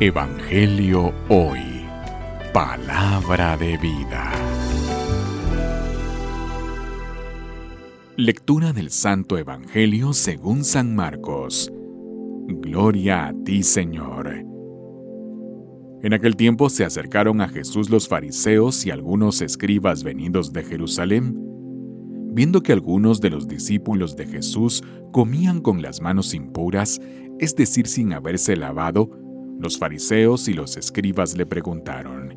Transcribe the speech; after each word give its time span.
Evangelio 0.00 1.12
Hoy. 1.28 1.60
Palabra 2.52 3.56
de 3.56 3.76
vida. 3.76 4.32
Lectura 8.16 8.72
del 8.72 8.90
Santo 8.90 9.38
Evangelio 9.38 10.12
según 10.12 10.64
San 10.64 10.96
Marcos. 10.96 11.72
Gloria 12.48 13.26
a 13.28 13.34
ti, 13.44 13.62
Señor. 13.62 14.44
En 16.02 16.14
aquel 16.14 16.34
tiempo 16.34 16.68
se 16.68 16.84
acercaron 16.84 17.40
a 17.40 17.48
Jesús 17.48 17.88
los 17.88 18.08
fariseos 18.08 18.84
y 18.84 18.90
algunos 18.90 19.40
escribas 19.40 20.02
venidos 20.02 20.52
de 20.52 20.64
Jerusalén, 20.64 21.38
viendo 22.32 22.62
que 22.62 22.72
algunos 22.72 23.20
de 23.20 23.30
los 23.30 23.46
discípulos 23.46 24.16
de 24.16 24.26
Jesús 24.26 24.82
comían 25.12 25.60
con 25.60 25.80
las 25.80 26.00
manos 26.00 26.34
impuras, 26.34 27.00
es 27.38 27.54
decir, 27.54 27.86
sin 27.86 28.12
haberse 28.12 28.56
lavado, 28.56 29.10
los 29.62 29.78
fariseos 29.78 30.48
y 30.48 30.54
los 30.54 30.76
escribas 30.76 31.36
le 31.36 31.46
preguntaron, 31.46 32.36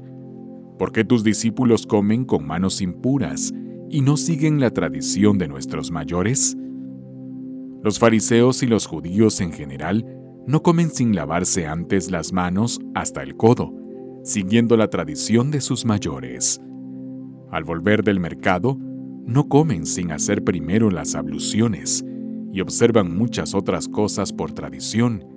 ¿por 0.77 0.91
qué 0.91 1.03
tus 1.03 1.23
discípulos 1.23 1.87
comen 1.87 2.23
con 2.23 2.45
manos 2.45 2.81
impuras 2.81 3.51
y 3.89 4.01
no 4.01 4.15
siguen 4.15 4.59
la 4.59 4.69
tradición 4.69 5.39
de 5.39 5.47
nuestros 5.47 5.89
mayores? 5.89 6.55
Los 7.83 7.97
fariseos 7.97 8.61
y 8.61 8.67
los 8.67 8.85
judíos 8.85 9.41
en 9.41 9.51
general 9.51 10.05
no 10.45 10.61
comen 10.61 10.91
sin 10.91 11.15
lavarse 11.15 11.65
antes 11.65 12.11
las 12.11 12.31
manos 12.31 12.79
hasta 12.93 13.23
el 13.23 13.35
codo, 13.35 13.73
siguiendo 14.23 14.77
la 14.77 14.91
tradición 14.91 15.49
de 15.49 15.61
sus 15.61 15.83
mayores. 15.83 16.61
Al 17.51 17.63
volver 17.63 18.03
del 18.03 18.19
mercado, 18.19 18.77
no 19.25 19.49
comen 19.49 19.87
sin 19.87 20.11
hacer 20.11 20.43
primero 20.43 20.91
las 20.91 21.15
abluciones 21.15 22.05
y 22.53 22.61
observan 22.61 23.17
muchas 23.17 23.55
otras 23.55 23.87
cosas 23.87 24.31
por 24.31 24.51
tradición 24.51 25.34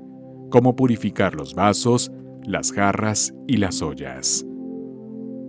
como 0.51 0.77
purificar 0.77 1.35
los 1.35 1.55
vasos, 1.55 2.11
las 2.45 2.73
jarras 2.73 3.35
y 3.47 3.59
las 3.59 3.83
ollas. 3.83 4.47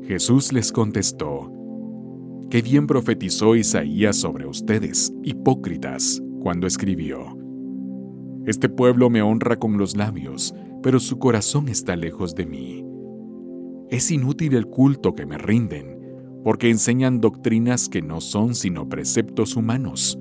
Jesús 0.03 0.51
les 0.53 0.71
contestó, 0.71 1.53
Qué 2.49 2.63
bien 2.63 2.87
profetizó 2.87 3.55
Isaías 3.55 4.15
sobre 4.15 4.47
ustedes, 4.47 5.13
hipócritas, 5.23 6.21
cuando 6.39 6.65
escribió, 6.65 7.37
Este 8.45 8.69
pueblo 8.69 9.09
me 9.09 9.21
honra 9.21 9.57
con 9.57 9.77
los 9.77 9.95
labios, 9.95 10.55
pero 10.81 10.99
su 10.99 11.19
corazón 11.19 11.69
está 11.69 11.95
lejos 11.95 12.33
de 12.33 12.45
mí. 12.47 12.85
Es 13.89 14.09
inútil 14.09 14.55
el 14.55 14.65
culto 14.65 15.13
que 15.13 15.25
me 15.25 15.37
rinden, 15.37 15.99
porque 16.43 16.69
enseñan 16.69 17.21
doctrinas 17.21 17.89
que 17.89 18.01
no 18.01 18.21
son 18.21 18.55
sino 18.55 18.89
preceptos 18.89 19.55
humanos. 19.55 20.17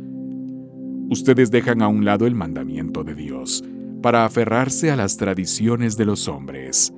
Ustedes 1.11 1.51
dejan 1.51 1.81
a 1.81 1.89
un 1.89 2.05
lado 2.05 2.27
el 2.27 2.35
mandamiento 2.35 3.05
de 3.05 3.15
Dios, 3.15 3.65
para 4.03 4.25
aferrarse 4.25 4.91
a 4.91 4.97
las 4.97 5.17
tradiciones 5.17 5.97
de 5.97 6.05
los 6.05 6.29
hombres. 6.29 6.93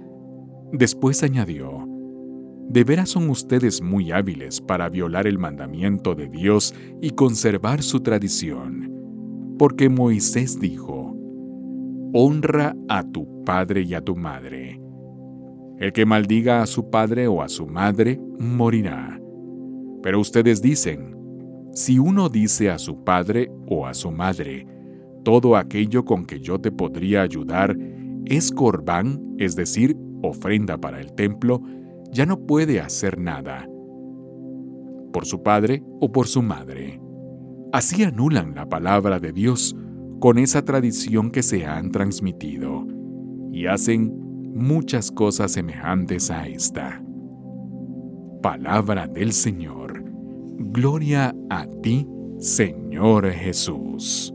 Después 0.72 1.22
añadió, 1.22 1.86
¿De 2.68 2.84
veras 2.84 3.08
son 3.08 3.28
ustedes 3.30 3.82
muy 3.82 4.12
hábiles 4.12 4.60
para 4.60 4.88
violar 4.88 5.26
el 5.26 5.38
mandamiento 5.38 6.14
de 6.14 6.28
Dios 6.28 6.72
y 7.00 7.10
conservar 7.10 7.82
su 7.82 7.98
tradición? 8.00 9.56
Porque 9.58 9.88
Moisés 9.88 10.60
dijo, 10.60 11.16
Honra 12.12 12.76
a 12.88 13.02
tu 13.02 13.44
padre 13.44 13.82
y 13.82 13.94
a 13.94 14.00
tu 14.00 14.14
madre. 14.14 14.80
El 15.78 15.92
que 15.92 16.06
maldiga 16.06 16.62
a 16.62 16.66
su 16.66 16.90
padre 16.90 17.26
o 17.26 17.42
a 17.42 17.48
su 17.48 17.66
madre, 17.66 18.20
morirá. 18.38 19.20
Pero 20.02 20.20
ustedes 20.20 20.62
dicen, 20.62 21.16
si 21.72 21.98
uno 21.98 22.28
dice 22.28 22.70
a 22.70 22.78
su 22.78 23.02
padre 23.02 23.50
o 23.66 23.86
a 23.86 23.94
su 23.94 24.12
madre, 24.12 24.66
todo 25.22 25.56
aquello 25.56 26.04
con 26.04 26.24
que 26.24 26.40
yo 26.40 26.58
te 26.60 26.72
podría 26.72 27.22
ayudar 27.22 27.76
es 28.24 28.50
corbán, 28.52 29.34
es 29.38 29.56
decir, 29.56 29.96
ofrenda 30.22 30.78
para 30.78 31.00
el 31.00 31.12
templo, 31.12 31.62
ya 32.12 32.26
no 32.26 32.46
puede 32.46 32.80
hacer 32.80 33.18
nada, 33.18 33.68
por 35.12 35.26
su 35.26 35.42
padre 35.42 35.82
o 36.00 36.10
por 36.12 36.26
su 36.26 36.42
madre. 36.42 37.00
Así 37.72 38.02
anulan 38.02 38.54
la 38.54 38.68
palabra 38.68 39.20
de 39.20 39.32
Dios 39.32 39.76
con 40.20 40.38
esa 40.38 40.64
tradición 40.64 41.30
que 41.30 41.42
se 41.42 41.66
han 41.66 41.90
transmitido 41.90 42.86
y 43.52 43.66
hacen 43.66 44.12
muchas 44.54 45.10
cosas 45.10 45.52
semejantes 45.52 46.30
a 46.30 46.46
esta. 46.46 47.02
Palabra 48.42 49.06
del 49.06 49.32
Señor. 49.32 50.04
Gloria 50.58 51.34
a 51.48 51.66
ti, 51.82 52.06
Señor 52.38 53.30
Jesús. 53.30 54.34